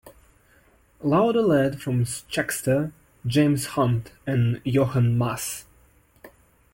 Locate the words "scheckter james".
2.05-3.67